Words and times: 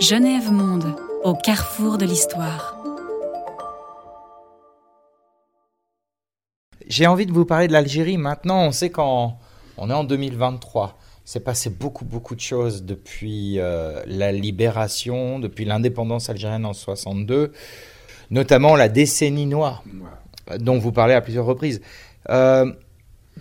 Genève 0.00 0.52
Monde, 0.52 0.96
au 1.22 1.34
carrefour 1.34 1.98
de 1.98 2.04
l'histoire. 2.04 2.76
J'ai 6.86 7.06
envie 7.06 7.26
de 7.26 7.32
vous 7.32 7.44
parler 7.44 7.68
de 7.68 7.72
l'Algérie. 7.72 8.18
Maintenant, 8.18 8.66
on 8.66 8.70
sait 8.70 8.90
qu'en 8.90 9.38
on 9.78 9.88
est 9.88 9.94
en 9.94 10.04
2023. 10.04 10.98
Il 11.24 11.30
s'est 11.30 11.40
passé 11.40 11.70
beaucoup, 11.70 12.04
beaucoup 12.04 12.34
de 12.34 12.40
choses 12.40 12.82
depuis 12.84 13.58
euh, 13.58 14.02
la 14.06 14.30
libération, 14.30 15.38
depuis 15.38 15.64
l'indépendance 15.64 16.28
algérienne 16.28 16.66
en 16.66 16.74
62, 16.74 17.52
notamment 18.30 18.76
la 18.76 18.88
décennie 18.88 19.46
noire, 19.46 19.82
dont 20.58 20.78
vous 20.78 20.92
parlez 20.92 21.14
à 21.14 21.22
plusieurs 21.22 21.46
reprises. 21.46 21.80
Euh, 22.28 22.72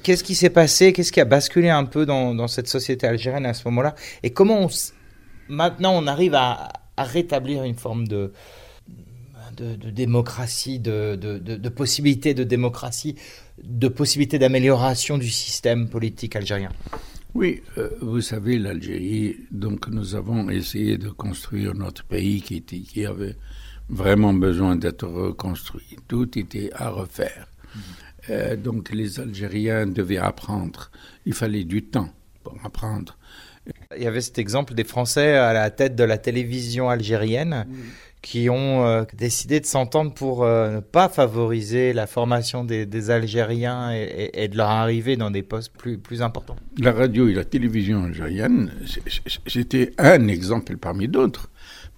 qu'est-ce 0.02 0.24
qui 0.24 0.36
s'est 0.36 0.50
passé? 0.50 0.94
Qu'est-ce 0.94 1.12
qui 1.12 1.22
a 1.22 1.26
basculé 1.26 1.70
un 1.70 1.86
peu 1.86 2.06
dans, 2.06 2.48
cette 2.48 2.68
société 2.68 3.08
algérienne 3.08 3.46
à 3.46 3.54
ce 3.54 3.68
moment-là? 3.68 3.96
Et 4.24 4.32
comment 4.32 4.68
maintenant 5.50 5.94
on 5.96 6.08
arrive 6.08 6.36
à, 6.36 6.72
rétablir 6.98 7.64
une 7.64 7.76
forme 7.76 8.08
de, 8.08 8.34
de, 9.58 9.90
démocratie, 9.90 10.80
de, 10.80 11.16
de, 11.16 11.70
possibilité 11.70 12.34
de 12.34 12.44
démocratie, 12.44 13.16
de 13.64 13.88
possibilité 13.88 14.40
d'amélioration 14.40 15.18
du 15.18 15.30
système 15.30 15.90
politique 15.90 16.36
algérien? 16.36 16.70
Oui, 17.34 17.64
euh, 17.80 17.90
vous 18.00 18.22
savez, 18.22 18.60
l'Algérie, 18.60 19.38
donc 19.50 19.88
nous 19.88 20.14
avons 20.14 20.52
essayé 20.52 21.00
de 21.00 21.10
construire 21.10 21.74
notre 21.74 22.04
pays 22.04 22.44
qui, 22.44 22.58
était, 22.58 22.80
qui 22.82 23.08
avait 23.08 23.36
vraiment 23.90 24.34
besoin 24.34 24.76
d'être 24.76 25.08
reconstruit. 25.08 25.98
Tout 26.08 26.38
était 26.38 26.70
à 26.74 26.90
refaire. 26.90 27.48
Mm-hmm. 27.76 28.03
Euh, 28.30 28.56
donc 28.56 28.92
les 28.92 29.20
Algériens 29.20 29.88
devaient 29.88 30.18
apprendre. 30.18 30.92
Il 31.26 31.34
fallait 31.34 31.64
du 31.64 31.84
temps 31.84 32.10
pour 32.44 32.58
apprendre. 32.64 33.18
Il 33.96 34.04
y 34.04 34.08
avait 34.08 34.22
cet 34.22 34.40
exemple 34.40 34.74
des 34.74 34.84
Français 34.84 35.36
à 35.36 35.54
la 35.54 35.70
tête 35.72 35.96
de 35.96 36.04
la 36.04 36.18
télévision 36.18 36.90
algérienne 36.90 37.66
qui 38.22 38.50
ont 38.50 38.86
euh, 38.86 39.04
décidé 39.14 39.60
de 39.60 39.66
s'entendre 39.66 40.14
pour 40.14 40.44
euh, 40.44 40.76
ne 40.76 40.80
pas 40.80 41.10
favoriser 41.10 41.94
la 41.94 42.08
formation 42.08 42.64
des, 42.64 43.10
Algériens 43.10 43.92
et, 43.92 44.48
de 44.48 44.58
leur 44.58 44.70
arrivée 44.70 45.18
dans 45.18 45.30
des 45.30 45.44
postes 45.44 45.74
plus, 45.78 45.98
plus 45.98 46.22
importants. 46.22 46.56
La 46.78 46.94
radio 46.94 47.28
et 47.28 47.34
la 47.34 47.44
télévision 47.44 48.06
algérienne, 48.06 48.72
c'était 49.46 49.92
un 49.98 50.28
exemple 50.30 50.78
parmi 50.78 51.08
d'autres. 51.08 51.50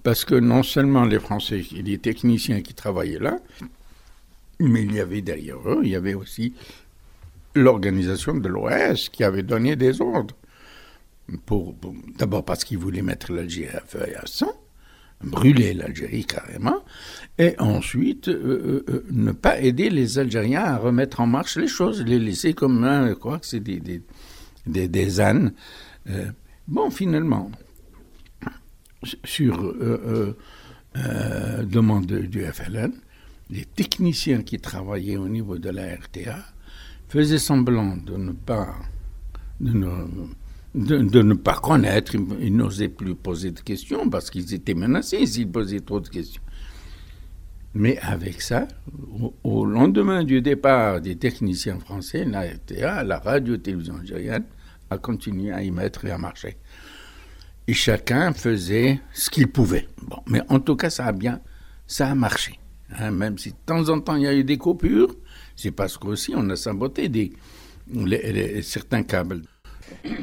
Parce 0.04 0.26
que 0.26 0.36
non 0.36 0.62
seulement 0.62 1.06
les 1.06 1.20
Français 1.20 1.64
et 1.76 1.82
les 1.82 1.98
techniciens 1.98 2.62
qui 2.62 2.76
travaillaient 2.76 3.20
là, 3.20 3.40
mais 4.60 4.84
il 4.84 4.94
y 4.94 5.00
avait 5.00 5.22
derrière 5.22 5.58
eux, 5.68 5.82
il 5.84 5.90
y 5.90 5.96
avait 5.96 6.14
aussi 6.14 6.54
l'organisation 7.56 8.36
de 8.36 8.48
l'OS 8.48 9.10
qui 9.10 9.24
avait 9.24 9.44
donné 9.44 9.76
des 9.76 10.02
ordres. 10.02 10.36
Pour, 11.46 11.76
D'abord 12.20 12.46
parce 12.46 12.64
qu'ils 12.64 12.78
voulaient 12.78 13.02
mettre 13.02 13.32
l'Algérie 13.34 13.76
à 13.76 13.82
feu 13.82 14.06
et 14.08 14.16
à 14.16 14.28
sang, 14.28 14.54
brûler 15.24 15.74
l'Algérie 15.74 16.26
carrément, 16.26 16.84
et 17.38 17.56
ensuite 17.60 18.28
euh, 18.28 18.84
euh, 18.88 18.94
euh, 18.94 19.06
ne 19.12 19.32
pas 19.32 19.60
aider 19.60 19.90
les 19.90 20.20
Algériens 20.20 20.64
à 20.64 20.78
remettre 20.78 21.22
en 21.22 21.28
marche 21.28 21.58
les 21.58 21.68
choses, 21.68 22.04
les 22.04 22.20
laisser 22.20 22.54
comme 22.54 23.16
c'est 23.42 23.60
des, 23.60 23.80
des, 23.80 24.02
des, 24.68 24.88
des, 24.88 25.20
ânes. 25.20 25.54
bon, 26.68 26.92
finalement, 26.92 27.50
sur 29.24 29.74
demande 31.64 32.06
du 32.06 32.44
FLN, 32.46 32.94
les 33.50 33.66
techniciens 33.66 34.42
qui 34.42 34.60
travaillaient 34.60 35.18
au 35.18 35.30
niveau 35.30 35.58
de 35.58 35.70
la 35.70 35.96
RTA 35.96 36.38
faisaient 37.08 37.38
semblant 37.38 37.96
de 37.98 38.18
ne 38.18 38.32
pas, 38.32 38.76
de 39.60 39.72
ne, 39.72 39.90
de, 40.74 41.22
ne 41.22 41.34
pas 41.34 41.56
connaître, 41.56 42.16
ils, 42.16 42.56
n'osaient 42.56 42.90
plus 42.90 43.16
poser 43.16 43.52
de 43.52 43.60
questions 43.60 44.10
parce 44.10 44.30
qu'ils 44.30 44.54
étaient 44.54 44.74
menacés 44.74 45.26
s'ils 45.26 45.50
posaient 45.50 45.82
trop 45.82 46.00
de 46.00 46.10
questions. 46.10 46.42
Mais 47.74 47.98
avec 48.00 48.42
ça, 48.42 48.68
au, 49.44 49.66
lendemain 49.66 50.24
du 50.24 50.42
départ 50.42 51.02
des 51.02 51.18
techniciens 51.18 51.80
français, 51.80 52.24
la 52.24 52.44
RTA, 52.44 53.04
la 53.04 53.20
radio-télévision 53.20 53.98
algérienne, 53.98 54.46
a 54.90 54.98
continué 54.98 55.52
à 55.52 55.62
y 55.62 55.72
mettre 55.72 56.06
et 56.06 56.12
à 56.12 56.18
marcher. 56.18 56.58
Et 57.68 57.74
chacun 57.74 58.32
faisait 58.34 59.02
ce 59.14 59.30
qu'il 59.30 59.48
pouvait. 59.48 59.88
Bon, 60.04 60.22
mais 60.28 60.42
en 60.50 60.60
tout 60.60 60.76
cas, 60.76 60.90
ça 60.90 61.06
a 61.06 61.12
bien, 61.12 61.42
ça 61.88 62.10
a 62.10 62.16
marché. 62.16 62.60
Hein, 63.00 63.12
même 63.12 63.38
si 63.38 63.52
de 63.52 63.58
temps 63.66 63.90
en 63.90 64.00
temps 64.00 64.16
il 64.16 64.24
y 64.24 64.28
a 64.28 64.34
eu 64.34 64.44
des 64.44 64.58
coupures, 64.58 65.16
c'est 65.56 65.72
parce 65.72 65.98
qu'aussi 65.98 66.34
on 66.36 66.50
a 66.50 66.56
saboté 66.56 67.10
certains 68.62 69.04
câbles. 69.04 69.42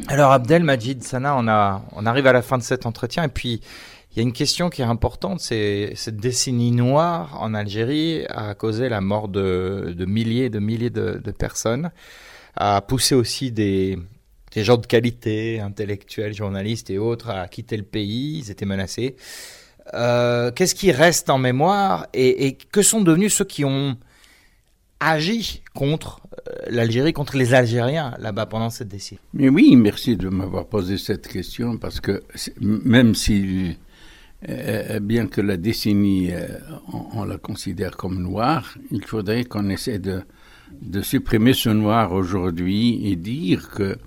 Alors 0.08 0.32
Abdel 0.32 0.64
Majid 0.64 1.02
Sana, 1.02 1.36
on, 1.36 2.06
arrive 2.06 2.26
à 2.26 2.32
la 2.32 2.42
fin 2.42 2.58
de 2.58 2.62
cet 2.62 2.86
entretien 2.86 3.24
et 3.24 3.28
puis 3.28 3.60
il 4.10 4.18
y 4.18 4.20
a 4.20 4.22
une 4.22 4.32
question 4.32 4.68
qui 4.68 4.82
est 4.82 4.86
importante, 4.86 5.40
cette 5.40 6.16
décennie 6.16 6.72
noire 6.72 7.40
en 7.40 7.54
Algérie 7.54 8.26
a 8.28 8.54
causé 8.54 8.88
la 8.88 9.00
mort 9.00 9.28
de, 9.28 9.94
milliers 10.06 10.46
et 10.46 10.50
de 10.50 10.58
milliers 10.58 10.90
de, 10.90 11.30
personnes, 11.30 11.90
a 12.54 12.82
poussé 12.82 13.14
aussi 13.14 13.52
des 13.52 13.98
gens 14.54 14.76
de 14.76 14.86
qualité, 14.86 15.60
intellectuels, 15.60 16.34
journalistes 16.34 16.90
et 16.90 16.98
autres 16.98 17.30
à 17.30 17.48
quitter 17.48 17.76
le 17.76 17.84
pays, 17.84 18.40
ils 18.44 18.50
étaient 18.50 18.66
menacés. 18.66 19.16
Euh, 19.94 20.50
qu'est-ce 20.52 20.74
qui 20.74 20.92
reste 20.92 21.28
en 21.30 21.38
mémoire 21.38 22.06
et, 22.14 22.56
que 22.70 22.82
sont 22.82 23.00
devenus 23.00 23.34
ceux 23.34 23.44
qui 23.44 23.64
ont 23.64 23.96
agi 25.00 25.62
contre 25.74 26.20
euh, 26.48 26.52
l'Algérie, 26.70 27.12
contre 27.12 27.36
les 27.36 27.52
Algériens 27.54 28.14
là-bas 28.18 28.46
pendant 28.46 28.70
cette 28.70 28.88
décennie 28.88 29.20
Mais 29.34 29.48
oui, 29.48 29.74
merci 29.74 30.16
de 30.16 30.28
m'avoir 30.28 30.66
posé 30.66 30.98
cette 30.98 31.26
question 31.26 31.78
parce 31.78 32.00
que 32.00 32.22
même 32.60 33.16
si, 33.16 33.76
euh, 34.48 35.00
bien 35.00 35.26
que 35.26 35.40
la 35.40 35.56
décennie, 35.56 36.30
on, 37.14 37.24
la 37.24 37.38
considère 37.38 37.96
comme 37.96 38.22
noire, 38.22 38.76
il 38.92 39.04
faudrait 39.04 39.44
qu'on 39.44 39.68
essaie 39.68 39.98
de, 39.98 40.22
de, 40.80 41.02
supprimer 41.02 41.54
ce 41.54 41.70
noir 41.70 42.12
aujourd'hui 42.12 43.10
et 43.10 43.16
dire 43.16 43.68
que 43.70 43.98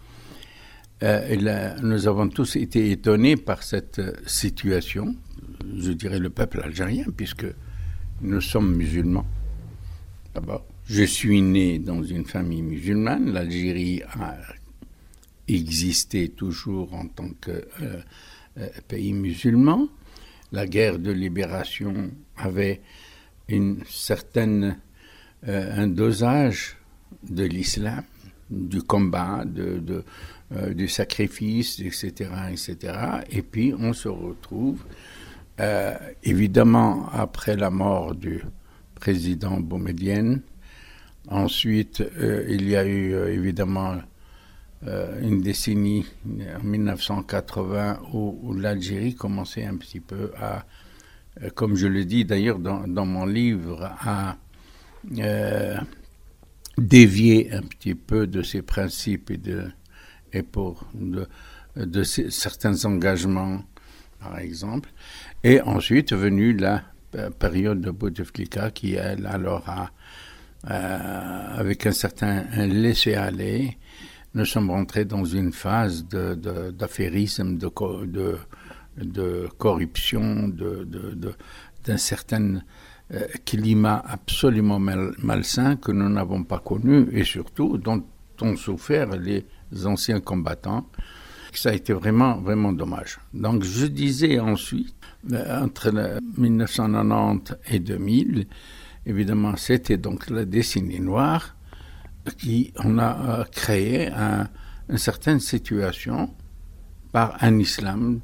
nous 1.83 2.07
avons 2.07 2.29
tous 2.29 2.55
été 2.55 2.91
étonnés 2.91 3.35
par 3.35 3.61
cette 3.61 4.01
situation 4.25 5.13
je 5.77 5.91
dirais, 5.91 6.19
le 6.19 6.29
peuple 6.29 6.61
algérien, 6.63 7.05
puisque 7.15 7.45
nous 8.21 8.41
sommes 8.41 8.75
musulmans. 8.75 9.25
D'abord, 10.33 10.65
je 10.87 11.03
suis 11.03 11.41
né 11.41 11.79
dans 11.79 12.03
une 12.03 12.25
famille 12.25 12.61
musulmane. 12.61 13.31
L'Algérie 13.31 14.01
a 14.03 14.37
existé 15.47 16.29
toujours 16.29 16.93
en 16.93 17.07
tant 17.07 17.29
que 17.41 17.51
euh, 17.81 18.01
euh, 18.57 18.69
pays 18.87 19.13
musulman. 19.13 19.87
La 20.51 20.67
guerre 20.67 20.99
de 20.99 21.11
libération 21.11 22.11
avait 22.37 22.81
une 23.47 23.83
certaine, 23.89 24.77
euh, 25.47 25.83
un 25.83 25.87
dosage 25.87 26.77
de 27.29 27.43
l'islam, 27.43 28.03
du 28.49 28.81
combat, 28.81 29.43
de, 29.45 30.03
du 30.73 30.87
sacrifice, 30.87 31.79
etc., 31.79 32.29
etc. 32.51 32.93
Et 33.31 33.41
puis 33.41 33.73
on 33.77 33.93
se 33.93 34.07
retrouve 34.07 34.83
euh, 35.59 35.95
évidemment, 36.23 37.07
après 37.13 37.55
la 37.55 37.69
mort 37.69 38.13
du 38.13 38.43
président 38.95 39.59
Boumedienne, 39.59 40.41
ensuite, 41.29 42.01
euh, 42.01 42.45
il 42.49 42.67
y 42.67 42.75
a 42.75 42.85
eu 42.85 43.13
euh, 43.13 43.33
évidemment 43.33 43.95
une 45.23 45.41
décennie, 45.41 46.05
en 46.59 46.63
1980, 46.63 48.01
où, 48.13 48.53
l'Algérie 48.53 49.15
commençait 49.15 49.65
un 49.65 49.77
petit 49.77 49.99
peu 49.99 50.31
à, 50.37 50.63
comme 51.55 51.75
je 51.75 51.87
le 51.87 52.05
dis 52.05 52.23
d'ailleurs 52.23 52.59
dans, 52.59 53.05
mon 53.05 53.25
livre, 53.25 53.91
à 53.99 54.37
dévier 56.77 57.51
un 57.51 57.63
petit 57.63 57.95
peu 57.95 58.27
de 58.27 58.43
ses 58.43 58.61
principes 58.61 59.31
et, 59.31 59.37
de, 59.37 59.63
et 60.33 60.43
pour 60.43 60.87
de 60.93 62.03
certains 62.03 62.85
engagements, 62.85 63.63
par 64.19 64.39
exemple. 64.39 64.89
Et 65.43 65.61
ensuite 65.61 66.11
est 66.11 66.15
venue 66.15 66.53
la 66.53 66.83
période 67.39 67.81
de 67.81 67.91
Bouteflika 67.91 68.71
qui, 68.71 68.95
elle, 68.95 69.25
alors 69.25 69.63
a, 69.67 69.89
euh, 70.69 71.59
avec 71.59 71.85
un 71.85 71.91
certain 71.91 72.43
laisser-aller, 72.65 73.77
nous 74.33 74.45
sommes 74.45 74.71
rentrés 74.71 75.05
dans 75.05 75.23
une 75.23 75.53
phase 75.53 76.05
d'affairisme, 76.07 77.57
de, 77.57 77.67
corruption, 79.57 80.49
d'un 80.49 81.97
certain 81.97 82.61
euh, 83.13 83.27
climat 83.45 84.03
absolument 84.05 84.79
malsain 84.79 85.75
que 85.77 85.91
nous 85.91 86.09
n'avons 86.09 86.43
pas 86.43 86.59
connu 86.59 87.07
et 87.11 87.23
surtout 87.23 87.77
dont 87.77 88.03
ont 88.41 88.57
souffert 88.57 89.15
les 89.15 89.45
anciens 89.85 90.19
combattants. 90.19 90.89
Ça 91.55 91.69
a 91.69 91.73
été 91.73 91.93
vraiment, 91.93 92.37
vraiment 92.37 92.73
dommage. 92.73 93.19
Donc 93.33 93.63
je 93.63 93.85
disais 93.85 94.39
ensuite 94.39 94.95
euh, 95.31 95.63
entre 95.63 96.19
1990 96.37 97.55
et 97.69 97.79
2000, 97.79 98.47
évidemment, 99.05 99.55
c'était 99.55 99.97
donc 99.97 100.29
la 100.29 100.45
décennie 100.45 100.99
noire 100.99 101.55
qui 102.37 102.73
on 102.83 102.97
a 102.97 103.39
euh, 103.39 103.43
créé 103.45 104.09
une 104.09 104.97
certaine 104.97 105.39
situation 105.39 106.29
par 107.11 107.37
un 107.41 107.57
islam 107.59 108.19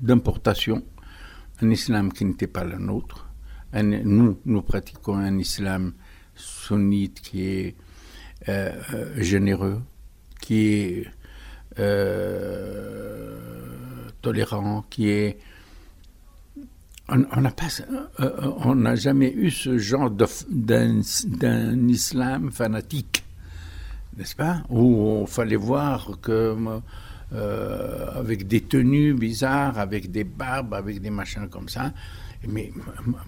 d'importation, 0.00 0.82
un 1.60 1.70
islam 1.70 2.12
qui 2.12 2.24
n'était 2.24 2.46
pas 2.46 2.64
le 2.64 2.78
nôtre. 2.78 3.28
nous, 3.74 4.38
nous 4.44 4.62
pratiquons 4.62 5.16
un 5.16 5.36
islam 5.38 5.92
sunnite 6.34 7.20
qui 7.20 7.42
est 7.42 7.76
euh, 8.48 8.72
généreux, 9.16 9.82
qui 10.40 10.68
est 10.68 11.06
tolérant, 14.22 14.84
qui 14.90 15.08
est 15.08 15.38
on 17.08 17.40
n'a 17.40 17.50
pas, 17.50 17.68
on 18.18 18.94
jamais 18.94 19.32
eu 19.32 19.50
ce 19.50 19.78
genre 19.78 20.10
d'un 20.10 21.00
islam 21.88 22.50
fanatique, 22.50 23.24
n'est-ce 24.16 24.36
pas? 24.36 24.62
Où 24.68 25.22
il 25.22 25.26
fallait 25.26 25.56
voir 25.56 26.18
que 26.20 26.54
avec 27.32 28.46
des 28.46 28.60
tenues 28.60 29.14
bizarres, 29.14 29.78
avec 29.78 30.10
des 30.10 30.24
barbes, 30.24 30.74
avec 30.74 31.00
des 31.00 31.08
machins 31.10 31.48
comme 31.48 31.70
ça. 31.70 31.94
Mais 32.46 32.72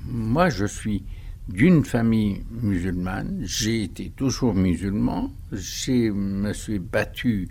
moi, 0.06 0.50
je 0.50 0.66
suis 0.66 1.02
d'une 1.48 1.82
famille 1.84 2.42
musulmane. 2.50 3.40
J'ai 3.42 3.84
été 3.84 4.12
toujours 4.14 4.54
musulman. 4.54 5.32
Je 5.52 6.10
me 6.12 6.52
suis 6.52 6.78
battu 6.78 7.48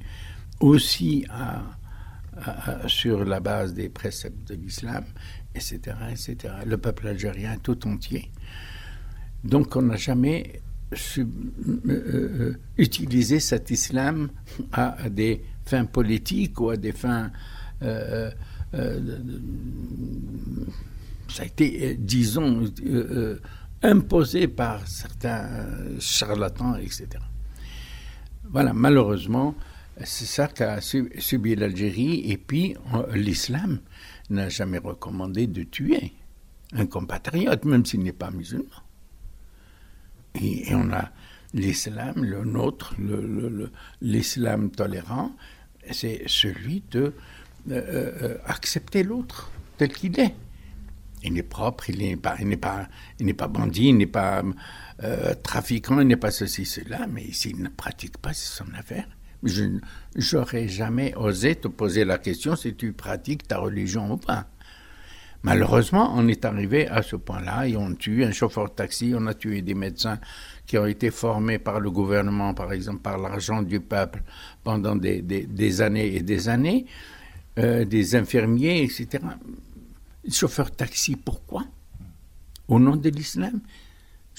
aussi 0.60 1.26
sur 2.88 3.26
la 3.26 3.40
base 3.40 3.74
des 3.74 3.90
préceptes 3.90 4.48
de 4.50 4.56
l'islam, 4.56 5.04
etc., 5.56 5.80
etc. 6.12 6.54
Le 6.66 6.78
peuple 6.78 7.08
algérien 7.08 7.58
tout 7.62 7.88
entier. 7.88 8.32
Donc 9.44 9.76
on 9.76 9.82
n'a 9.84 9.96
jamais 9.96 10.62
euh, 11.18 11.26
euh, 11.88 12.54
utilisé 12.78 13.40
cet 13.40 13.70
islam 13.70 14.30
à, 14.72 15.10
des 15.10 15.44
fins 15.66 15.86
politiques 15.86 16.60
ou 16.60 16.72
à 16.72 16.78
des 16.78 16.92
fins... 16.92 17.32
Euh, 17.84 18.32
ça 21.30 21.44
a 21.44 21.46
été, 21.46 21.96
disons, 21.96 22.72
imposé 23.82 24.48
par 24.48 24.88
certains 24.88 25.68
charlatans, 26.00 26.76
etc. 26.76 27.08
Voilà, 28.44 28.74
malheureusement, 28.74 29.56
c'est 30.04 30.26
ça 30.26 30.48
qu'a 30.48 30.80
subi 30.82 31.56
l'Algérie. 31.56 32.32
Et 32.32 32.38
puis, 32.38 32.76
l'islam 33.14 33.80
n'a 34.30 34.50
jamais 34.50 34.78
recommandé 34.78 35.48
de 35.48 35.64
tuer 35.64 36.14
un 36.74 36.86
compatriote, 36.86 37.66
même 37.66 37.86
s'il 37.86 38.02
n'est 38.02 38.12
pas 38.12 38.32
musulman. 38.32 38.66
Et, 40.36 40.74
on 40.74 40.92
a 40.92 41.10
l'islam, 41.54 42.24
le 42.24 42.44
nôtre, 42.46 42.96
l'islam 44.02 44.70
tolérant, 44.70 45.32
c'est 45.92 46.24
celui 46.28 46.84
de 46.92 47.14
euh, 47.72 47.72
euh, 47.72 48.38
accepter 48.46 49.04
l'autre 49.04 49.52
tel 49.78 49.92
qu'il 49.92 50.20
est 50.20 50.36
il 51.24 51.38
est 51.38 51.44
propre, 51.44 51.90
il 51.90 52.00
n'est 52.00 52.16
pas, 52.16 52.36
il 52.40 52.48
n'est 52.48 52.58
pas, 52.58 52.88
il 53.20 53.26
n'est 53.26 53.34
pas 53.34 53.48
bandit, 53.48 53.90
il 53.90 53.98
n'est 53.98 54.06
pas 54.06 54.44
euh, 55.04 55.34
trafiquant, 55.36 56.00
il 56.00 56.08
n'est 56.08 56.18
pas 56.18 56.32
ceci, 56.32 56.66
cela, 56.66 57.08
mais 57.08 57.32
s'il 57.32 57.62
ne 57.62 57.70
pratique 57.70 58.18
pas, 58.18 58.34
c'est 58.34 58.64
son 58.64 58.74
affaire. 58.74 59.08
Je 59.44 59.66
n'aurais 60.34 60.68
jamais 60.68 61.14
osé 61.16 61.56
te 61.56 61.68
poser 61.68 62.06
la 62.06 62.18
question 62.18 62.56
si 62.56 62.76
tu 62.76 62.94
pratiques 62.94 63.48
ta 63.48 63.60
religion 63.60 64.12
ou 64.12 64.18
pas. 64.18 64.48
Malheureusement, 65.44 66.12
on 66.16 66.28
est 66.28 66.44
arrivé 66.44 66.88
à 66.90 67.02
ce 67.02 67.16
point-là 67.16 67.66
et 67.66 67.78
on 67.78 67.94
tue 67.96 68.26
un 68.26 68.32
chauffeur 68.32 68.66
de 68.70 68.74
taxi, 68.74 69.14
on 69.16 69.26
a 69.26 69.34
tué 69.34 69.62
des 69.62 69.74
médecins 69.74 70.20
qui 70.66 70.78
ont 70.78 70.86
été 70.86 71.12
formés 71.12 71.60
par 71.60 71.80
le 71.80 71.90
gouvernement, 71.90 72.54
par 72.54 72.74
exemple, 72.74 73.00
par 73.00 73.18
l'argent 73.18 73.62
du 73.62 73.80
peuple 73.80 74.22
pendant 74.66 74.98
des, 74.98 75.82
années 75.82 76.16
et 76.16 76.22
des 76.22 76.50
années, 76.50 76.86
euh, 77.58 77.86
des 77.86 78.16
infirmiers, 78.18 78.84
etc 78.84 79.20
chauffeur 80.32 80.72
taxi, 80.72 81.16
pourquoi? 81.16 81.66
Au 82.68 82.80
nom 82.80 82.96
de 82.96 83.10
l'islam? 83.10 83.62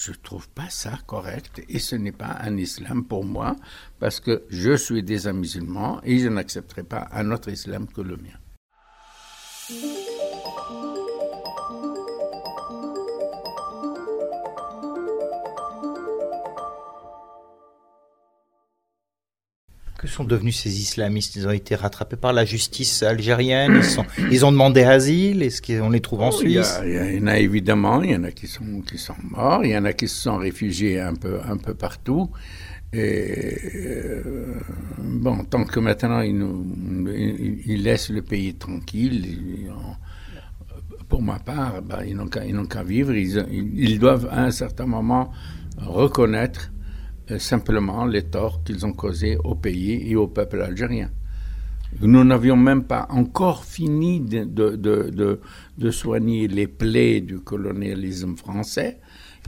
Je 0.03 0.13
ne 0.13 0.17
trouve 0.17 0.49
pas 0.49 0.71
ça 0.71 0.99
correct 1.07 1.63
et 1.69 1.79
ce 1.79 1.95
n'est 1.95 2.11
pas 2.11 2.39
un 2.41 2.57
islam 2.57 3.05
pour 3.05 3.23
moi 3.23 3.55
parce 3.99 4.19
que 4.19 4.45
je 4.49 4.75
suis 4.75 5.03
déjà 5.03 5.35
musulman 5.35 6.01
et 6.05 6.19
je 6.19 6.29
n'accepterai 6.29 6.85
pas 6.85 7.09
un 7.13 7.31
autre 7.33 7.51
islam 7.51 7.87
que 7.87 8.01
le 8.01 8.17
mien. 8.17 8.39
Que 20.01 20.09
sont 20.09 20.25
devenus 20.25 20.57
ces 20.59 20.81
islamistes? 20.81 21.37
Ils 21.37 21.47
ont 21.47 21.51
été 21.51 21.75
rattrapés 21.75 22.17
par 22.17 22.33
la 22.33 22.47
justice 22.47 23.03
algérienne 23.03 23.75
Ils, 23.77 23.85
sont, 23.85 24.07
ils 24.31 24.47
ont 24.47 24.51
demandé 24.51 24.83
asile 24.83 25.43
Est-ce 25.43 25.61
qu'on 25.61 25.91
les 25.91 26.01
trouve 26.01 26.23
en 26.23 26.31
oh, 26.31 26.33
Suisse? 26.33 26.81
il 26.87 27.19
y, 27.19 27.23
en 27.23 27.27
a 27.27 27.39
évidemment, 27.39 28.03
il 28.03 28.13
y 28.13 28.17
en 28.17 28.25
a 28.25 28.31
qui 28.31 28.47
sont, 28.47 28.81
qui 28.81 28.97
sont 28.97 29.13
morts, 29.23 29.63
il 29.63 29.73
y 29.73 29.77
en 29.77 29.85
a 29.85 29.93
qui 29.93 30.09
se 30.09 30.23
sont 30.23 30.39
réfugiés 30.39 30.99
un 31.01 31.15
peu, 31.15 31.41
un 31.47 31.59
peu 31.59 31.75
partout. 31.75 32.31
Et 32.95 33.59
euh, 33.75 34.55
bon, 34.99 35.45
tant 35.45 35.65
que 35.65 35.79
maintenant 35.81 36.23
ils, 36.23 36.35
nous, 36.35 36.65
ils, 37.67 37.83
laissent 37.83 38.09
le 38.09 38.23
pays 38.23 38.55
tranquille, 38.55 39.69
pour 41.11 41.21
ma 41.21 41.39
part, 41.41 41.83
ben, 41.83 41.99
ils 42.07 42.17
n'ont 42.17 42.67
qu'à 42.67 42.83
vivre. 42.83 43.13
Ils, 43.13 43.45
ils, 43.77 43.99
doivent 43.99 44.29
à 44.31 44.45
un 44.45 44.51
certain 44.51 44.87
moment 44.87 45.31
reconnaître 45.77 46.73
simplement 47.39 48.05
les 48.05 48.23
torts 48.23 48.63
qu'ils 48.65 48.85
ont 48.87 48.93
causés 48.93 49.37
au 49.45 49.55
pays 49.55 50.11
et 50.11 50.17
au 50.17 50.27
peuple 50.27 50.63
algérien. 50.63 51.11
Nous 52.01 52.25
n'avions 52.25 52.57
même 52.57 52.85
pas 52.85 53.07
encore 53.11 53.65
fini 53.65 54.21
de, 54.21 54.45
de, 54.45 55.41
de, 55.77 55.91
soigner 55.91 56.47
les 56.47 56.69
plaies 56.69 57.21
du 57.21 57.41
colonialisme 57.41 58.37
français 58.37 58.99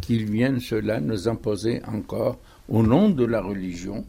qu'ils 0.01 0.29
viennent 0.29 0.59
cela 0.59 1.01
nous 1.01 1.29
imposer 1.29 1.83
encore 1.87 2.39
au 2.69 2.83
nom 2.83 3.11
de 3.11 3.25
la 3.25 3.41
religion 3.41 4.05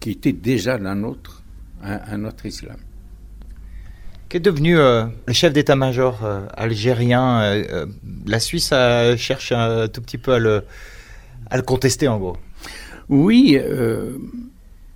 qui 0.00 0.10
était 0.10 0.32
déjà 0.32 0.76
la 0.76 0.96
nôtre, 0.96 1.42
un, 1.82 2.18
notre 2.18 2.46
islam. 2.46 2.78
Qu'est 4.28 4.40
devenu 4.40 4.78
euh, 4.78 5.04
le 5.26 5.32
chef 5.32 5.52
d'état-major 5.52 6.24
euh, 6.24 6.46
algérien 6.54 7.62
La 8.26 8.40
Suisse 8.40 8.74
cherche 9.16 9.52
un 9.52 9.86
tout 9.86 10.00
petit 10.00 10.18
peu 10.18 10.32
à 10.32 10.38
le, 10.40 10.64
à 11.48 11.56
le 11.56 11.62
contester 11.62 12.08
en 12.08 12.18
gros? 12.18 12.36
Oui, 13.12 13.58
euh, 13.60 14.16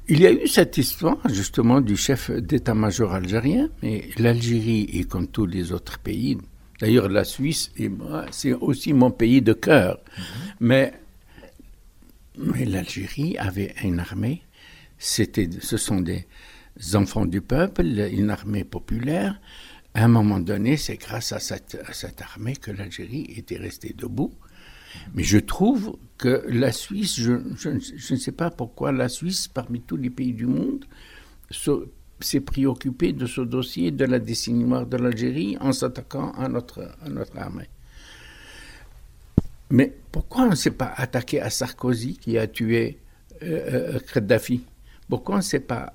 il 0.08 0.20
y 0.20 0.26
a 0.26 0.32
eu 0.32 0.48
cette 0.48 0.78
histoire 0.78 1.18
justement 1.28 1.82
du 1.82 1.98
chef 1.98 2.30
d'état-major 2.30 3.12
algérien, 3.12 3.68
mais 3.82 4.08
l'Algérie 4.16 4.88
est 4.90 5.04
comme 5.06 5.26
tous 5.28 5.44
les 5.44 5.70
autres 5.70 5.98
pays. 5.98 6.38
D'ailleurs, 6.80 7.10
la 7.10 7.24
Suisse, 7.24 7.70
c'est 8.30 8.54
aussi 8.54 8.94
mon 8.94 9.10
pays 9.10 9.42
de 9.42 9.52
cœur. 9.52 9.98
Mhm. 9.98 10.24
Mais, 10.60 10.92
mais 12.38 12.64
l'Algérie 12.64 13.36
avait 13.36 13.74
une 13.84 14.00
armée. 14.00 14.40
C'était, 14.96 15.50
ce 15.60 15.76
sont 15.76 16.00
des 16.00 16.24
enfants 16.94 17.26
du 17.26 17.42
peuple, 17.42 17.84
une 17.84 18.30
armée 18.30 18.64
populaire. 18.64 19.38
À 19.92 20.04
un 20.04 20.08
moment 20.08 20.40
donné, 20.40 20.78
c'est 20.78 20.96
grâce 20.96 21.32
à 21.32 21.38
cette, 21.38 21.76
à 21.86 21.92
cette 21.92 22.22
armée 22.22 22.56
que 22.56 22.70
l'Algérie 22.70 23.26
était 23.36 23.58
restée 23.58 23.94
debout. 23.94 24.32
Mais 25.14 25.22
je 25.22 25.38
trouve 25.38 25.96
que 26.18 26.44
la 26.48 26.72
Suisse, 26.72 27.20
je, 27.20 27.32
ne 27.32 28.18
sais 28.18 28.32
pas 28.32 28.50
pourquoi 28.50 28.92
la 28.92 29.08
Suisse, 29.08 29.48
parmi 29.48 29.80
tous 29.80 29.96
les 29.96 30.10
pays 30.10 30.32
du 30.32 30.46
monde, 30.46 30.84
s'est 32.20 32.40
préoccupée 32.40 33.12
de 33.12 33.26
ce 33.26 33.40
dossier 33.40 33.90
de 33.90 34.04
la 34.04 34.18
décennie 34.18 34.64
noire 34.64 34.86
de 34.86 34.96
l'Algérie 34.96 35.56
en 35.60 35.72
s'attaquant 35.72 36.32
à 36.32 36.48
notre, 36.48 36.82
à 36.82 37.40
armée. 37.40 37.68
Mais 39.70 39.92
pourquoi 40.12 40.44
on 40.44 40.50
ne 40.50 40.54
s'est 40.54 40.70
pas 40.70 40.92
attaqué 40.96 41.40
à 41.40 41.50
Sarkozy 41.50 42.16
qui 42.18 42.38
a 42.38 42.46
tué 42.46 42.98
euh, 43.42 43.94
euh 43.96 43.98
Kadhafi? 44.12 44.62
Pourquoi 45.08 45.36
on 45.36 45.38
ne 45.38 45.42
s'est 45.42 45.60
pas 45.60 45.94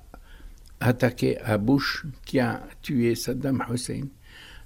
attaqué 0.80 1.38
à 1.38 1.58
Bush 1.58 2.04
qui 2.24 2.38
a 2.38 2.62
tué 2.82 3.14
Saddam 3.14 3.64
Hussein? 3.72 4.04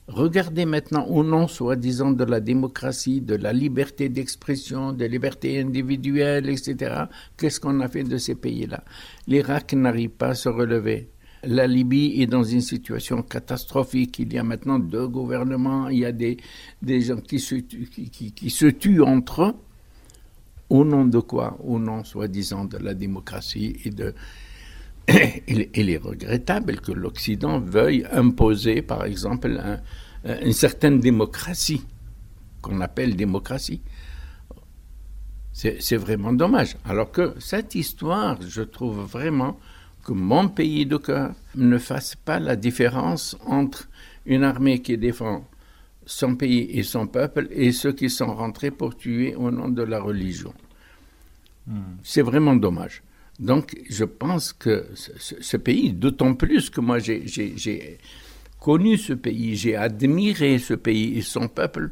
Regardez 0.09 0.67
maintenant 0.67 1.05
au 1.07 1.25
nom 1.25 1.49
soi-disant 1.49 2.13
de 2.13 2.23
la 2.23 2.39
démocratie, 2.39 3.21
de 3.21 3.35
la 3.35 3.53
liberté 3.53 4.09
d'expression, 4.09 4.93
de 4.93 5.05
liberté 5.05 5.61
individuelle, 5.61 6.49
etc. 6.49 7.07
Qu'est-ce 7.37 7.59
qu'on 7.59 7.81
a 7.81 7.89
fait 7.89 8.05
de 8.05 8.17
ces 8.17 8.37
pays-là? 8.37 8.85
L'Irak 9.27 9.73
n'arrive 9.73 10.11
pas 10.11 10.29
à 10.29 10.35
se 10.35 10.49
relever. 10.49 11.11
La 11.43 11.67
Libye 11.67 12.23
est 12.23 12.27
dans 12.27 12.45
une 12.45 12.61
situation 12.61 13.23
catastrophique. 13.23 14.21
Il 14.21 14.33
y 14.33 14.39
a 14.39 14.45
maintenant 14.45 14.79
deux 14.79 15.09
gouvernements, 15.09 15.89
il 15.89 15.99
y 15.99 16.05
a 16.05 16.13
des, 16.13 16.37
des 16.83 17.01
gens 17.01 17.21
qui 17.21 17.41
se, 17.41 17.57
qui, 17.57 18.51
se 18.51 18.67
tuent 18.67 19.03
entre 19.03 19.43
eux. 19.43 19.55
Au 20.71 20.85
nom 20.85 21.05
de 21.05 21.19
quoi? 21.19 21.59
Au 21.65 21.79
nom 21.81 22.05
soi-disant 22.05 22.65
de 22.65 22.79
la 22.79 22.95
démocratie 22.95 23.77
et 23.85 23.91
de, 23.91 24.15
il, 25.49 25.91
est 25.91 25.97
regrettable 25.99 26.81
que 26.81 26.93
l'Occident 26.93 27.61
veuille 27.61 28.07
imposer, 28.11 28.83
par 28.83 29.05
exemple, 29.05 29.57
une 30.25 30.53
certaine 30.53 30.99
démocratie, 30.99 31.85
qu'on 32.61 32.81
appelle 32.81 33.15
démocratie. 33.15 33.83
C'est 35.53 35.97
vraiment 35.97 36.33
dommage. 36.33 36.77
Alors 36.85 37.11
que 37.13 37.35
cette 37.39 37.75
histoire, 37.75 38.39
je 38.43 38.63
trouve 38.63 39.01
vraiment 39.01 39.59
que 40.05 40.13
mon 40.13 40.49
pays 40.49 40.87
de 40.87 40.97
cœur 40.97 41.33
ne 41.55 41.79
fasse 41.79 42.15
pas 42.15 42.39
la 42.39 42.57
différence 42.57 43.37
entre 43.47 43.89
une 44.27 44.45
armée 44.45 44.83
qui 44.83 44.99
défend 44.99 45.45
son 46.05 46.37
pays 46.37 46.69
et 46.79 46.83
son 46.83 47.07
peuple 47.07 47.49
et 47.51 47.73
ceux 47.73 47.93
qui 47.93 48.09
sont 48.09 48.35
rentrés 48.35 48.71
pour 48.71 48.97
tuer 48.97 49.35
au 49.35 49.51
nom 49.51 49.69
de 49.69 49.83
la 49.83 50.01
religion. 50.01 50.55
Hmm. 51.67 51.97
C'est 52.03 52.23
vraiment 52.23 52.55
dommage. 52.55 53.03
Donc, 53.39 53.77
je 53.89 54.05
pense 54.05 54.53
que 54.53 54.87
ce, 54.95 55.57
pays, 55.57 55.93
d'autant 55.93 56.35
plus 56.35 56.71
que 56.71 56.81
moi 56.81 56.99
j'ai 56.99 57.99
connu 58.59 58.97
ce 58.97 59.13
pays, 59.13 59.57
j'ai 59.57 59.77
admiré 59.77 60.59
ce 60.59 60.75
pays 60.75 61.19
et 61.19 61.23
son 61.23 61.49
peuple, 61.49 61.91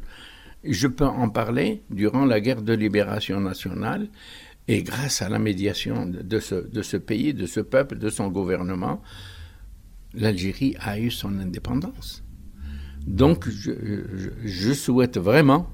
je 0.63 0.87
peux 0.87 1.05
en 1.05 1.29
parler 1.29 1.83
durant 1.91 2.25
la 2.25 2.39
guerre 2.41 2.63
de 2.63 2.73
libération 2.73 3.39
nationale 3.39 4.07
et 4.67 4.81
grâce 4.81 5.21
à 5.21 5.29
la 5.29 5.37
médiation 5.37 6.07
de 6.07 6.39
ce, 6.39 6.97
pays, 6.97 7.33
de 7.33 7.45
ce 7.45 7.59
peuple, 7.59 7.97
de 7.97 8.09
son 8.09 8.29
gouvernement, 8.29 9.01
l'Algérie 10.15 10.75
a 10.79 10.99
eu 10.99 11.11
son 11.11 11.39
indépendance. 11.39 12.23
Donc, 13.05 13.47
je, 13.47 14.73
souhaite 14.73 15.19
vraiment, 15.19 15.69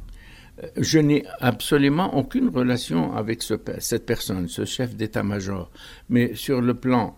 je 0.77 0.99
n'ai 0.99 1.23
absolument 1.39 2.17
aucune 2.17 2.49
relation 2.49 3.15
avec 3.15 3.41
ce, 3.41 3.55
cette 3.79 4.05
personne, 4.05 4.47
ce 4.47 4.65
chef 4.65 4.95
d'état-major, 4.95 5.71
mais 6.09 6.35
sur 6.35 6.61
le 6.61 6.73
plan 6.73 7.17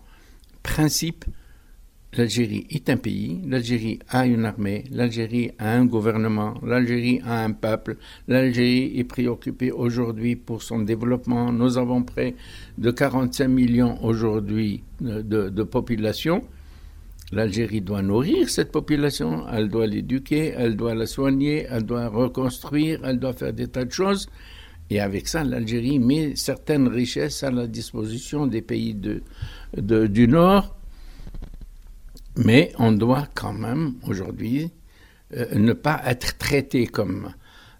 principe, 0.62 1.24
L'Algérie 2.16 2.64
est 2.70 2.88
un 2.90 2.96
pays, 2.96 3.40
l'Algérie 3.44 3.98
a 4.08 4.24
une 4.24 4.44
armée, 4.44 4.84
l'Algérie 4.92 5.50
a 5.58 5.72
un 5.72 5.84
gouvernement, 5.84 6.54
l'Algérie 6.62 7.20
a 7.24 7.42
un 7.42 7.50
peuple, 7.50 7.96
l'Algérie 8.28 8.92
est 8.96 9.04
préoccupée 9.04 9.72
aujourd'hui 9.72 10.36
pour 10.36 10.62
son 10.62 10.78
développement. 10.80 11.50
Nous 11.50 11.76
avons 11.76 12.04
près 12.04 12.36
de 12.78 12.92
45 12.92 13.48
millions 13.48 14.04
aujourd'hui 14.04 14.84
de, 15.00 15.62
population. 15.64 16.44
L'Algérie 17.34 17.80
doit 17.80 18.02
nourrir 18.02 18.48
cette 18.48 18.70
population, 18.72 19.46
elle 19.52 19.68
doit 19.68 19.86
l'éduquer, 19.86 20.54
elle 20.56 20.76
doit 20.76 20.94
la 20.94 21.06
soigner, 21.06 21.66
elle 21.68 21.84
doit 21.84 22.08
reconstruire, 22.08 23.00
elle 23.04 23.18
doit 23.18 23.32
faire 23.32 23.52
des 23.52 23.68
tas 23.68 23.84
de 23.84 23.92
choses. 23.92 24.28
Et 24.90 25.00
avec 25.00 25.28
ça, 25.28 25.44
l'Algérie 25.44 25.98
met 25.98 26.36
certaines 26.36 26.88
richesses 26.88 27.42
à 27.42 27.50
la 27.50 27.66
disposition 27.66 28.46
des 28.46 28.62
pays 28.62 28.94
du 28.94 30.28
Nord 30.28 30.74
mais 32.36 32.72
on 32.78 32.92
doit 32.92 33.28
quand 33.34 33.52
même 33.52 33.94
aujourd'hui 34.06 34.70
euh, 35.36 35.54
ne 35.54 35.72
pas 35.72 36.02
être 36.06 36.36
traité 36.38 36.86
comme 36.86 37.32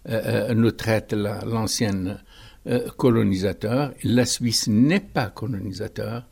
euh, 0.07 0.49
euh, 0.49 0.53
nous 0.53 0.71
traite 0.71 1.13
l'ancienne 1.13 2.19
colonisateur. 2.97 3.93
La 4.03 4.25
Suisse 4.25 4.67
n'est 4.67 4.99
pas 4.99 5.27
colonisateur. 5.27 6.27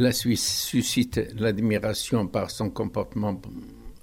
La 0.00 0.12
Suisse 0.12 0.62
suscite 0.62 1.20
l'admiration 1.36 2.28
par 2.28 2.52
son 2.52 2.70
comportement 2.70 3.42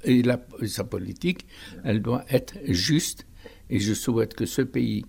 et 0.04 0.24
sa 0.66 0.84
politique. 0.84 1.48
Elle 1.86 2.02
doit 2.02 2.25
être 2.30 2.56
juste 2.68 3.25
et 3.70 3.80
je 3.80 3.94
souhaite 3.94 4.34
que 4.34 4.46
ce 4.46 4.62
pays 4.62 5.06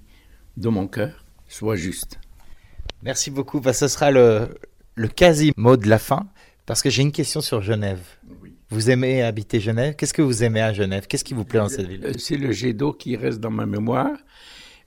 de 0.57 0.69
mon 0.69 0.87
cœur 0.87 1.25
soit 1.49 1.75
juste. 1.75 2.21
Merci 3.03 3.33
beaucoup. 3.33 3.59
Bah, 3.59 3.73
ce 3.73 3.89
sera 3.89 4.13
le, 4.13 4.47
le 4.95 5.09
quasi 5.09 5.53
mot 5.57 5.77
de 5.77 5.89
la 5.89 5.99
fin 5.99 6.29
parce 6.67 6.83
que 6.83 6.89
j'ai 6.89 7.03
une 7.03 7.11
question 7.11 7.41
sur 7.41 7.63
Genève. 7.63 8.07
Vous 8.71 8.89
aimez 8.89 9.23
habiter 9.23 9.59
Genève? 9.59 9.97
Qu'est-ce 9.97 10.15
que 10.15 10.23
vous 10.23 10.45
aimez 10.45 10.61
à 10.61 10.73
Genève? 10.73 11.09
Qu'est-ce 11.09 11.25
qui 11.25 11.35
vous 11.35 11.45
plaît 11.45 11.59
dans 11.59 11.69
cette 11.69 11.89
ville? 11.89 12.13
C'est 12.17 12.37
le 12.37 12.53
jet 12.53 12.75
d'eau 12.75 12.93
qui 12.93 13.17
reste 13.17 13.41
dans 13.41 13.51
ma 13.51 13.67
mémoire. 13.67 14.17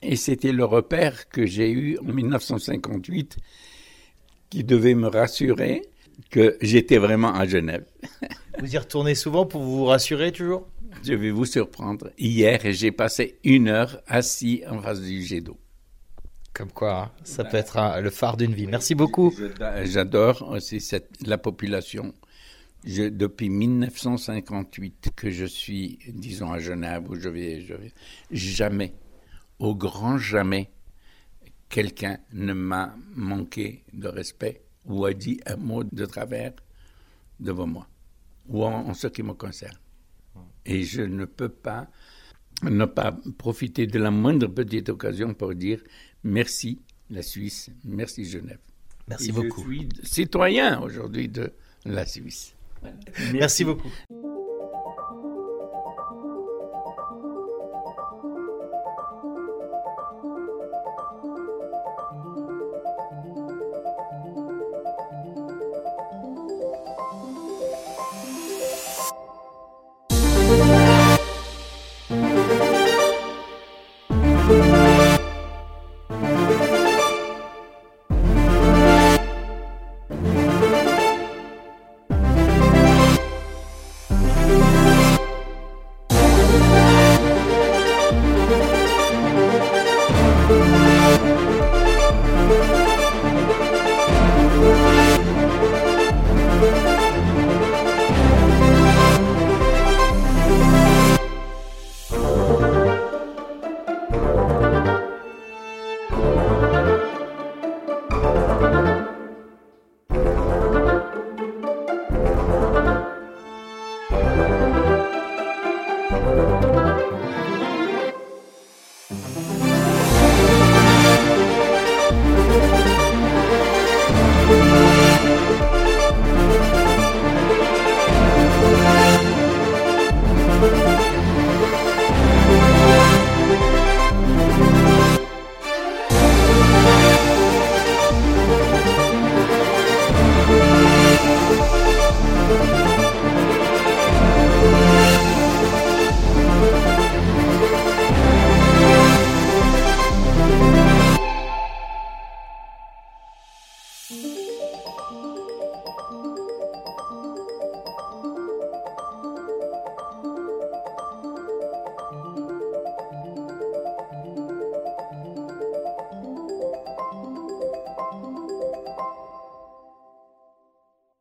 Et 0.00 0.16
c'était 0.16 0.52
le 0.52 0.64
repère 0.64 1.28
que 1.28 1.44
j'ai 1.44 1.70
eu 1.70 1.98
en 1.98 2.04
1958 2.10 3.36
qui 4.50 4.64
devait 4.64 4.94
me 4.94 5.08
rassurer 5.08 5.82
que 6.30 6.56
j'étais 6.60 6.98
vraiment 6.98 7.32
à 7.32 7.46
Genève. 7.46 7.84
Vous 8.60 8.74
y 8.74 8.78
retournez 8.78 9.14
souvent 9.14 9.46
pour 9.46 9.62
vous 9.62 9.86
rassurer 9.86 10.32
toujours? 10.32 10.68
Je 11.02 11.14
vais 11.14 11.30
vous 11.30 11.46
surprendre. 11.46 12.10
Hier, 12.18 12.60
j'ai 12.64 12.92
passé 12.92 13.38
une 13.42 13.68
heure 13.68 14.02
assis 14.06 14.62
en 14.68 14.80
face 14.82 15.00
du 15.00 15.22
jet 15.22 15.40
d'eau. 15.40 15.56
Comme 16.52 16.70
quoi, 16.72 17.04
hein, 17.04 17.10
ça 17.22 17.44
peut 17.44 17.56
être 17.56 17.78
le 18.02 18.10
phare 18.10 18.36
d'une 18.36 18.52
vie. 18.52 18.66
Merci 18.66 18.94
beaucoup. 18.94 19.32
J'adore 19.84 20.46
aussi 20.50 20.80
cette, 20.80 21.08
la 21.24 21.38
population 21.38 22.12
je, 22.84 23.04
depuis 23.04 23.48
1958 23.50 25.10
que 25.14 25.30
je 25.30 25.44
suis, 25.44 25.98
disons, 26.08 26.52
à 26.52 26.58
Genève, 26.58 27.08
où 27.08 27.14
je 27.14 27.28
vais, 27.28 27.60
je 27.60 27.74
vais, 27.74 27.92
jamais, 28.30 28.94
au 29.58 29.74
grand 29.74 30.18
jamais, 30.18 30.70
quelqu'un 31.70 32.18
ne 32.32 32.52
m'a 32.52 32.94
manqué 33.14 33.84
de 33.94 34.08
respect 34.08 34.62
ou 34.84 35.06
a 35.06 35.14
dit 35.14 35.40
un 35.46 35.56
mot 35.56 35.84
de 35.84 36.04
travers 36.04 36.52
devant 37.38 37.66
moi, 37.66 37.86
ou 38.48 38.64
en, 38.64 38.92
ce 38.92 39.06
qui 39.06 39.22
me 39.22 39.32
concerne. 39.32 39.76
Et 40.66 40.82
je 40.82 41.02
ne 41.02 41.24
peux 41.24 41.48
pas 41.48 41.88
ne 42.62 42.84
pas 42.84 43.16
profiter 43.38 43.86
de 43.86 43.98
la 43.98 44.10
moindre 44.10 44.48
petite 44.48 44.90
occasion 44.90 45.32
pour 45.32 45.54
dire 45.54 45.80
merci 46.24 46.82
la 47.08 47.22
Suisse, 47.22 47.70
merci 47.84 48.26
Genève. 48.26 48.58
Merci 49.08 49.32
beaucoup. 49.32 49.64
Je 49.64 49.74
suis 49.74 49.88
citoyen 50.02 50.80
aujourd'hui 50.80 51.28
de 51.28 51.52
la 51.86 52.04
Suisse. 52.04 52.54
Merci 53.32 53.64
beaucoup. 53.64 53.90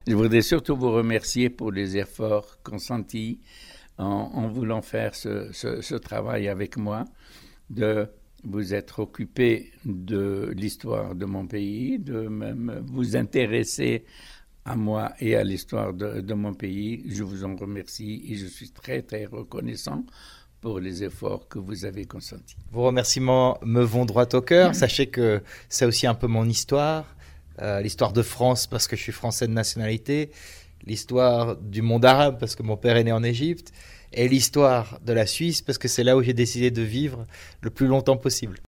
Je 0.09 0.15
voudrais 0.15 0.41
surtout 0.41 0.75
vous 0.75 0.91
remercier 0.91 1.51
pour 1.51 1.71
les 1.71 1.95
efforts 1.95 2.57
consentis 2.63 3.39
en, 3.99 4.47
voulant 4.47 4.81
faire 4.81 5.13
ce, 5.13 5.95
travail 5.97 6.47
avec 6.47 6.77
moi, 6.77 7.05
de 7.69 8.07
vous 8.43 8.73
être 8.73 9.01
occupé 9.01 9.71
de 9.85 10.51
l'histoire 10.55 11.13
de 11.13 11.25
mon 11.25 11.45
pays, 11.45 11.99
de 11.99 12.27
même 12.27 12.81
vous 12.87 13.15
intéresser 13.15 14.03
à 14.65 14.75
moi 14.75 15.13
et 15.19 15.35
à 15.35 15.43
l'histoire 15.43 15.93
de, 15.93 16.33
mon 16.33 16.55
pays. 16.55 17.03
Je 17.07 17.21
vous 17.21 17.43
en 17.43 17.55
remercie 17.55 18.23
et 18.29 18.35
je 18.35 18.47
suis 18.47 18.71
très 18.71 19.03
très 19.03 19.25
reconnaissant 19.25 20.03
pour 20.59 20.79
les 20.79 21.03
efforts 21.03 21.47
que 21.47 21.59
vous 21.59 21.85
avez 21.85 22.05
consentis. 22.05 22.57
Vos 22.71 22.85
remerciements 22.85 23.59
me 23.63 23.83
vont 23.83 24.05
droit 24.05 24.25
au 24.33 24.41
cœur. 24.41 24.73
Sachez 24.73 25.05
que 25.05 25.43
c'est 25.69 25.85
aussi 25.85 26.07
un 26.07 26.15
peu 26.15 26.25
mon 26.25 26.45
histoire, 26.45 27.05
euh, 27.61 27.81
l'histoire 27.81 28.13
de 28.13 28.21
France 28.21 28.67
parce 28.67 28.87
que 28.87 28.95
je 28.95 29.01
suis 29.01 29.11
français 29.11 29.47
de 29.47 29.53
nationalité, 29.53 30.31
l'histoire 30.85 31.55
du 31.55 31.81
monde 31.81 32.05
arabe 32.05 32.37
parce 32.39 32.55
que 32.55 32.63
mon 32.63 32.77
père 32.77 32.97
est 32.97 33.03
né 33.03 33.11
en 33.11 33.23
Égypte, 33.23 33.71
et 34.13 34.27
l'histoire 34.27 34.99
de 35.05 35.13
la 35.13 35.25
Suisse 35.25 35.61
parce 35.61 35.77
que 35.77 35.87
c'est 35.87 36.03
là 36.03 36.17
où 36.17 36.21
j'ai 36.21 36.33
décidé 36.33 36.71
de 36.71 36.81
vivre 36.81 37.25
le 37.61 37.69
plus 37.69 37.87
longtemps 37.87 38.17
possible. 38.17 38.59